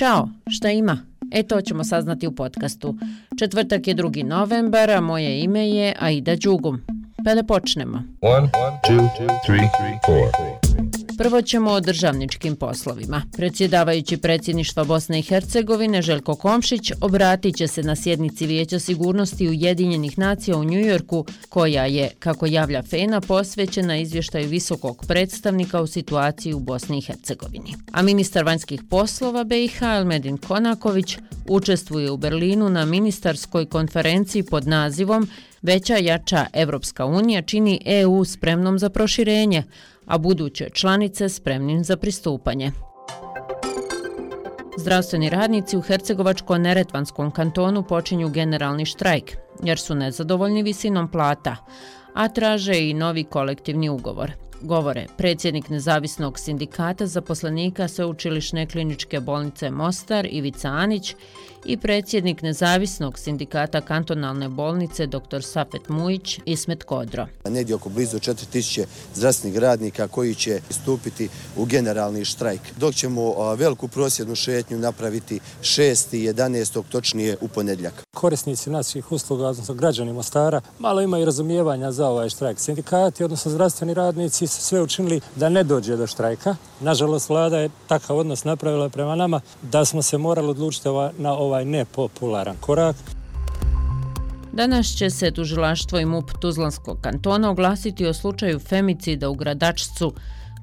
Ćao, 0.00 0.28
šta 0.50 0.70
ima? 0.70 0.98
E 1.32 1.42
to 1.42 1.60
ćemo 1.60 1.84
saznati 1.84 2.26
u 2.26 2.32
podcastu. 2.32 2.94
Četvrtak 3.38 3.86
je 3.86 3.94
2. 3.94 4.24
novembar, 4.24 4.90
a 4.90 5.00
moje 5.00 5.40
ime 5.40 5.70
je 5.70 5.94
Aida 5.98 6.36
Đugum. 6.36 6.80
Pa 7.24 7.34
da 7.34 7.42
počnemo. 7.42 8.02
1, 8.22 8.48
2, 8.88 9.08
3, 9.46 9.68
4. 10.08 10.69
Prvo 11.20 11.42
ćemo 11.42 11.70
o 11.70 11.80
državničkim 11.80 12.56
poslovima. 12.56 13.22
Predsjedavajući 13.36 14.16
predsjedništva 14.16 14.84
Bosne 14.84 15.18
i 15.18 15.22
Hercegovine 15.22 16.02
Željko 16.02 16.34
Komšić 16.34 16.92
obratit 17.00 17.56
će 17.56 17.66
se 17.66 17.82
na 17.82 17.96
sjednici 17.96 18.46
Vijeća 18.46 18.78
sigurnosti 18.78 19.48
Ujedinjenih 19.48 20.18
nacija 20.18 20.56
u 20.56 20.64
Njujorku, 20.64 21.24
koja 21.48 21.86
je, 21.86 22.10
kako 22.18 22.46
javlja 22.46 22.82
FENA, 22.82 23.20
posvećena 23.20 23.96
izvještaju 23.96 24.48
visokog 24.48 25.04
predstavnika 25.08 25.80
u 25.80 25.86
situaciji 25.86 26.54
u 26.54 26.60
Bosni 26.60 26.98
i 26.98 27.00
Hercegovini. 27.00 27.74
A 27.92 28.02
ministar 28.02 28.44
vanjskih 28.44 28.82
poslova 28.90 29.44
BiH 29.44 29.82
Elmedin 29.82 30.38
Konaković 30.38 31.16
učestvuje 31.48 32.10
u 32.10 32.16
Berlinu 32.16 32.68
na 32.68 32.84
ministarskoj 32.84 33.66
konferenciji 33.66 34.42
pod 34.42 34.66
nazivom 34.66 35.28
Veća 35.62 35.96
jača 35.96 36.46
Evropska 36.52 37.04
unija 37.06 37.42
čini 37.42 37.80
EU 37.84 38.24
spremnom 38.24 38.78
za 38.78 38.90
proširenje, 38.90 39.62
a 40.10 40.18
buduće 40.18 40.68
članice 40.72 41.28
spremnim 41.28 41.84
za 41.84 41.96
pristupanje. 41.96 42.72
Zdravstveni 44.78 45.30
radnici 45.30 45.76
u 45.76 45.82
Hercegovačko-Neretvanskom 45.82 47.30
kantonu 47.30 47.82
počinju 47.82 48.28
generalni 48.28 48.84
štrajk, 48.84 49.36
jer 49.62 49.78
su 49.78 49.94
nezadovoljni 49.94 50.62
visinom 50.62 51.10
plata, 51.10 51.56
a 52.14 52.28
traže 52.28 52.88
i 52.88 52.94
novi 52.94 53.24
kolektivni 53.24 53.88
ugovor– 53.88 54.32
govore 54.62 55.06
predsjednik 55.16 55.68
Nezavisnog 55.68 56.38
sindikata 56.38 57.06
zaposlenika 57.06 57.88
Sveučilišne 57.88 58.66
kliničke 58.66 59.20
bolnice 59.20 59.70
Mostar 59.70 60.26
Ivica 60.30 60.68
Anić 60.68 61.14
i 61.64 61.76
predsjednik 61.76 62.42
Nezavisnog 62.42 63.18
sindikata 63.18 63.80
kantonalne 63.80 64.48
bolnice 64.48 65.06
dr. 65.06 65.42
Safet 65.42 65.88
Mujić 65.88 66.40
Ismet 66.44 66.84
Kodro. 66.84 67.26
Negdje 67.48 67.74
oko 67.74 67.88
blizu 67.88 68.18
4000 68.18 68.84
zdravstvenih 69.14 69.58
radnika 69.58 70.08
koji 70.08 70.34
će 70.34 70.60
stupiti 70.70 71.28
u 71.56 71.64
generalni 71.64 72.24
štrajk. 72.24 72.60
Dok 72.76 72.94
ćemo 72.94 73.54
veliku 73.54 73.88
prosjednu 73.88 74.34
šetnju 74.34 74.78
napraviti 74.78 75.40
6. 75.60 76.16
i 76.16 76.32
11. 76.32 76.82
točnije 76.88 77.36
u 77.40 77.48
ponedljak. 77.48 77.94
Korisnici 78.14 78.70
naših 78.70 79.12
usluga, 79.12 79.46
odnosno 79.46 79.74
građani 79.74 80.12
Mostara, 80.12 80.60
malo 80.78 81.00
imaju 81.00 81.24
razumijevanja 81.24 81.92
za 81.92 82.06
ovaj 82.06 82.28
štrajk. 82.28 82.58
Sindikati, 82.58 83.24
odnosno 83.24 83.50
zdravstveni 83.50 83.94
radnici, 83.94 84.46
se 84.50 84.62
sve 84.62 84.82
učinili 84.82 85.20
da 85.36 85.48
ne 85.48 85.64
dođe 85.64 85.96
do 85.96 86.06
štrajka. 86.06 86.56
Nažalost, 86.80 87.28
vlada 87.28 87.58
je 87.58 87.70
takav 87.86 88.16
odnos 88.16 88.44
napravila 88.44 88.88
prema 88.88 89.16
nama 89.16 89.40
da 89.62 89.84
smo 89.84 90.02
se 90.02 90.18
morali 90.18 90.48
odlučiti 90.48 90.88
na 91.18 91.32
ovaj 91.32 91.64
nepopularan 91.64 92.56
korak. 92.60 92.96
Danas 94.52 94.86
će 94.86 95.10
se 95.10 95.30
tužilaštvo 95.30 95.98
i 95.98 96.04
MUP 96.04 96.30
Tuzlanskog 96.40 96.98
kantona 97.00 97.50
oglasiti 97.50 98.06
o 98.06 98.14
slučaju 98.14 98.58
femicida 98.58 99.28
u 99.28 99.34
Gradačcu, 99.34 100.12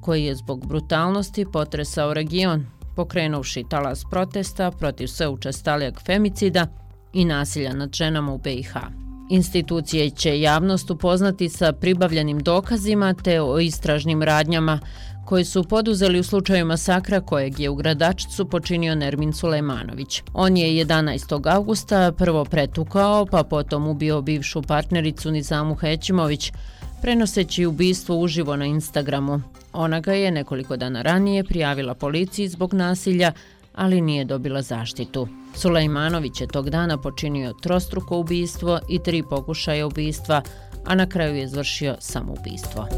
koji 0.00 0.24
je 0.24 0.34
zbog 0.34 0.66
brutalnosti 0.66 1.46
potresao 1.52 2.14
region, 2.14 2.66
pokrenuši 2.96 3.64
talas 3.70 4.04
protesta 4.10 4.70
protiv 4.70 5.06
sve 5.06 5.28
učestalijeg 5.28 6.00
femicida 6.06 6.66
i 7.12 7.24
nasilja 7.24 7.72
nad 7.72 7.94
ženama 7.94 8.32
u 8.32 8.38
BiH. 8.38 8.76
Institucije 9.28 10.10
će 10.10 10.40
javnost 10.40 10.90
upoznati 10.90 11.48
sa 11.48 11.72
pribavljenim 11.72 12.38
dokazima 12.38 13.14
te 13.14 13.40
o 13.40 13.58
istražnim 13.58 14.22
radnjama 14.22 14.80
koje 15.28 15.44
su 15.44 15.64
poduzeli 15.64 16.20
u 16.20 16.22
slučaju 16.22 16.66
masakra 16.66 17.20
kojeg 17.20 17.60
je 17.60 17.68
u 17.70 17.74
Gradačcu 17.74 18.48
počinio 18.48 18.94
Nermin 18.94 19.32
Sulejmanović. 19.32 20.22
On 20.32 20.56
je 20.56 20.84
11. 20.84 21.54
augusta 21.54 22.12
prvo 22.12 22.44
pretukao, 22.44 23.26
pa 23.26 23.42
potom 23.42 23.88
ubio 23.88 24.22
bivšu 24.22 24.62
partnericu 24.62 25.30
Nizamu 25.30 25.74
Hećimović, 25.74 26.52
prenoseći 27.02 27.66
ubistvo 27.66 28.16
uživo 28.16 28.56
na 28.56 28.66
Instagramu. 28.66 29.40
Ona 29.72 30.00
ga 30.00 30.12
je 30.12 30.30
nekoliko 30.30 30.76
dana 30.76 31.02
ranije 31.02 31.44
prijavila 31.44 31.94
policiji 31.94 32.48
zbog 32.48 32.74
nasilja, 32.74 33.32
ali 33.78 34.00
nije 34.00 34.24
dobila 34.24 34.62
zaštitu. 34.62 35.28
Sulejmanović 35.54 36.40
je 36.40 36.46
tog 36.46 36.70
dana 36.70 36.98
počinio 36.98 37.52
trostruko 37.52 38.18
ubistvo 38.18 38.80
i 38.88 38.98
tri 38.98 39.22
pokušaje 39.22 39.84
ubistva, 39.84 40.42
a 40.84 40.94
na 40.94 41.08
kraju 41.08 41.36
je 41.36 41.42
izvršio 41.42 41.96
samoubistvo. 41.98 42.88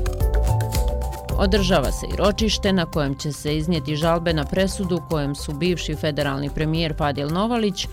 Održava 1.39 1.93
se 1.93 2.07
i 2.07 2.17
ročište 2.17 2.73
na 2.73 2.87
kojem 2.87 3.15
će 3.15 3.33
se 3.33 3.57
iznijeti 3.57 3.97
žalbe 3.97 4.33
na 4.33 4.45
presudu 4.45 5.01
kojem 5.09 5.35
su 5.35 5.53
bivši 5.53 5.95
federalni 5.95 6.51
premijer 6.55 6.95
Fadil 6.99 7.29
Novalić 7.29 7.87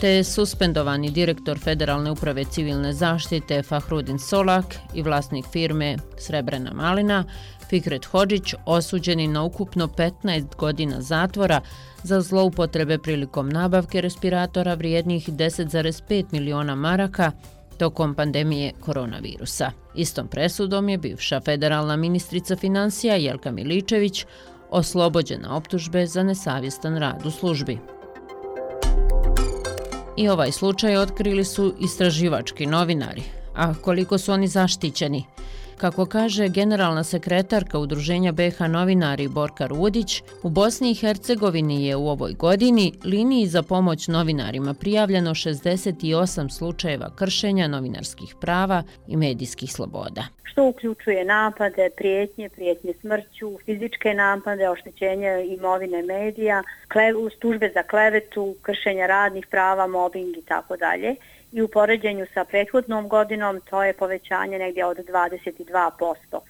te 0.00 0.24
suspendovani 0.24 1.10
direktor 1.10 1.58
Federalne 1.58 2.10
uprave 2.10 2.44
civilne 2.44 2.92
zaštite 2.92 3.62
Fahrudin 3.62 4.18
Solak 4.18 4.74
i 4.94 5.02
vlasnik 5.02 5.46
firme 5.52 5.96
Srebrena 6.18 6.72
Malina 6.72 7.24
Fikret 7.68 8.04
Hođić 8.04 8.54
osuđeni 8.66 9.28
na 9.28 9.42
ukupno 9.42 9.86
15 9.86 10.56
godina 10.56 11.00
zatvora 11.00 11.60
za 12.02 12.20
zloupotrebe 12.20 12.98
prilikom 12.98 13.48
nabavke 13.48 14.00
respiratora 14.00 14.74
vrijednih 14.74 15.28
10,5 15.28 16.24
miliona 16.32 16.74
maraka 16.74 17.32
tokom 17.78 18.14
pandemije 18.14 18.72
koronavirusa. 18.80 19.70
Istom 19.94 20.28
presudom 20.28 20.88
je 20.88 20.98
bivša 20.98 21.40
federalna 21.40 21.96
ministrica 21.96 22.56
financija 22.56 23.14
Jelka 23.14 23.50
Miličević 23.50 24.26
oslobođena 24.70 25.56
optužbe 25.56 26.06
za 26.06 26.22
nesavjestan 26.22 26.96
rad 26.96 27.26
u 27.26 27.30
službi. 27.30 27.99
I 30.20 30.28
ovaj 30.28 30.52
slučaj 30.52 30.96
otkrili 30.96 31.44
su 31.44 31.74
istraživački 31.78 32.66
novinari. 32.66 33.22
A 33.54 33.74
koliko 33.74 34.18
su 34.18 34.32
oni 34.32 34.48
zaštićeni? 34.48 35.24
Kako 35.80 36.06
kaže 36.06 36.48
generalna 36.48 37.04
sekretarka 37.04 37.78
Udruženja 37.78 38.32
BH 38.32 38.68
novinari 38.68 39.28
Borka 39.28 39.66
Rudić, 39.66 40.22
u 40.42 40.50
Bosni 40.50 40.90
i 40.90 40.94
Hercegovini 40.94 41.86
je 41.86 41.96
u 41.96 42.08
ovoj 42.08 42.32
godini 42.32 42.92
liniji 43.04 43.46
za 43.46 43.62
pomoć 43.62 44.08
novinarima 44.08 44.74
prijavljeno 44.74 45.30
68 45.30 46.50
slučajeva 46.50 47.10
kršenja 47.16 47.68
novinarskih 47.68 48.34
prava 48.40 48.82
i 49.08 49.16
medijskih 49.16 49.72
sloboda. 49.72 50.24
Što 50.42 50.64
uključuje 50.64 51.24
napade, 51.24 51.90
prijetnje, 51.96 52.48
prijetnje 52.48 52.92
smrću, 53.00 53.58
fizičke 53.64 54.14
napade, 54.14 54.68
oštećenje 54.68 55.46
imovine 55.58 56.02
medija, 56.02 56.62
tužbe 57.38 57.70
za 57.74 57.82
klevetu, 57.82 58.54
kršenja 58.62 59.06
radnih 59.06 59.46
prava, 59.46 59.86
mobbing 59.86 60.36
i 60.36 60.42
tako 60.42 60.76
dalje 60.76 61.16
i 61.52 61.62
u 61.62 61.68
poređenju 61.68 62.26
sa 62.34 62.44
prethodnom 62.44 63.08
godinom 63.08 63.60
to 63.70 63.84
je 63.84 63.92
povećanje 63.92 64.58
negdje 64.58 64.84
od 64.84 64.96
22%. 64.96 66.40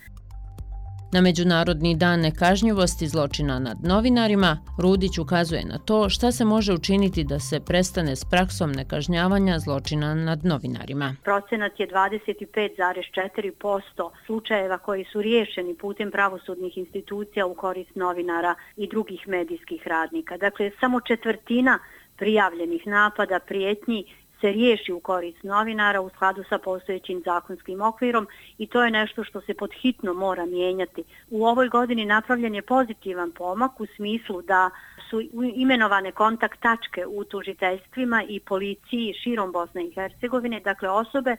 Na 1.13 1.21
Međunarodni 1.21 1.97
dan 1.97 2.21
nekažnjivosti 2.21 3.09
zločina 3.09 3.59
nad 3.59 3.77
novinarima, 3.85 4.59
Rudić 4.83 5.19
ukazuje 5.19 5.65
na 5.65 5.79
to 5.79 6.09
šta 6.09 6.33
se 6.33 6.45
može 6.45 6.73
učiniti 6.73 7.25
da 7.25 7.39
se 7.39 7.61
prestane 7.61 8.17
s 8.17 8.25
praksom 8.25 8.73
nekažnjavanja 8.73 9.59
zločina 9.59 10.15
nad 10.15 10.45
novinarima. 10.45 11.17
Procenat 11.25 11.81
je 11.81 11.89
25,4% 11.89 14.11
slučajeva 14.27 14.79
koji 14.79 15.05
su 15.05 15.23
riješeni 15.23 15.75
putem 15.75 16.11
pravosudnih 16.11 16.79
institucija 16.79 17.47
u 17.47 17.55
korist 17.55 17.95
novinara 17.95 18.55
i 18.77 18.89
drugih 18.89 19.29
medijskih 19.29 19.87
radnika. 19.87 20.37
Dakle, 20.37 20.71
samo 20.81 21.01
četvrtina 21.01 21.79
prijavljenih 22.17 22.87
napada, 22.87 23.39
prijetnji 23.39 24.05
se 24.41 24.53
riješi 24.53 24.93
u 24.93 25.01
korist 25.01 25.43
novinara 25.43 26.01
u 26.01 26.11
skladu 26.11 26.45
sa 26.49 26.59
postojećim 26.59 27.23
zakonskim 27.25 27.81
okvirom 27.81 28.29
i 28.59 28.67
to 28.67 28.85
je 28.85 28.91
nešto 28.91 29.25
što 29.25 29.41
se 29.41 29.55
podhitno 29.55 30.15
mora 30.15 30.47
mijenjati. 30.47 31.05
U 31.31 31.47
ovoj 31.47 31.69
godini 31.69 32.05
napravljen 32.05 32.55
je 32.55 32.63
pozitivan 32.63 33.33
pomak 33.33 33.81
u 33.81 33.87
smislu 33.87 34.43
da 34.43 34.71
su 35.11 35.21
imenovane 35.55 36.13
kontakt 36.13 36.61
tačke 36.61 37.07
u 37.07 37.25
tužiteljstvima 37.25 38.23
i 38.29 38.41
policiji 38.41 39.15
širom 39.23 39.53
Bosne 39.53 39.85
i 39.85 39.93
Hercegovine, 39.95 40.61
dakle 40.61 40.89
osobe 40.89 41.31
e, 41.31 41.37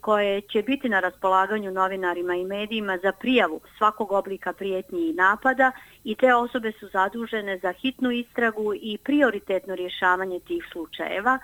koje 0.00 0.40
će 0.40 0.62
biti 0.62 0.88
na 0.88 1.00
raspolaganju 1.00 1.70
novinarima 1.70 2.34
i 2.34 2.44
medijima 2.44 2.98
za 3.02 3.12
prijavu 3.12 3.60
svakog 3.78 4.12
oblika 4.12 4.52
prijetnji 4.52 5.08
i 5.08 5.12
napada 5.12 5.72
i 6.04 6.14
te 6.14 6.34
osobe 6.34 6.72
su 6.72 6.88
zadužene 6.88 7.58
za 7.58 7.72
hitnu 7.72 8.10
istragu 8.10 8.74
i 8.74 8.98
prioritetno 9.04 9.74
rješavanje 9.74 10.40
tih 10.40 10.64
slučajeva 10.72 11.38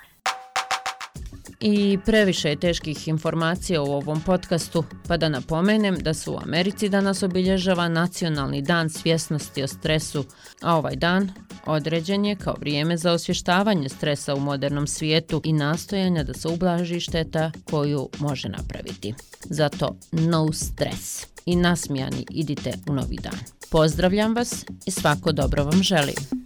i 1.61 1.99
previše 2.07 2.49
je 2.49 2.61
teških 2.61 3.09
informacija 3.09 3.83
u 3.83 3.93
ovom 3.93 4.21
podcastu, 4.21 4.85
pa 5.09 5.17
da 5.17 5.29
napomenem 5.29 5.99
da 5.99 6.15
su 6.15 6.33
u 6.33 6.39
Americi 6.39 6.89
danas 6.89 7.23
obilježava 7.23 7.89
nacionalni 7.89 8.63
dan 8.63 8.91
svjesnosti 8.91 9.63
o 9.63 9.67
stresu, 9.69 10.25
a 10.63 10.77
ovaj 10.77 10.97
dan 10.97 11.33
određen 11.67 12.25
je 12.25 12.37
kao 12.37 12.55
vrijeme 12.61 12.97
za 12.97 13.13
osvještavanje 13.13 13.89
stresa 13.89 14.35
u 14.35 14.41
modernom 14.41 14.87
svijetu 14.87 15.41
i 15.45 15.53
nastojanja 15.53 16.25
da 16.25 16.35
se 16.35 16.49
ublaži 16.49 17.01
šteta 17.01 17.53
koju 17.65 18.09
može 18.19 18.49
napraviti. 18.49 19.15
Zato 19.45 19.97
no 20.13 20.53
stress 20.53 21.27
i 21.47 21.57
nasmijani 21.57 22.27
idite 22.31 22.73
u 22.89 22.93
novi 22.93 23.17
dan. 23.23 23.39
Pozdravljam 23.71 24.35
vas 24.35 24.65
i 24.87 24.91
svako 24.91 25.33
dobro 25.33 25.65
vam 25.65 25.83
želim. 25.83 26.40